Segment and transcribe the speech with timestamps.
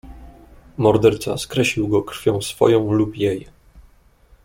[0.77, 3.47] "Morderca skreślił go krwią swoją lub jej."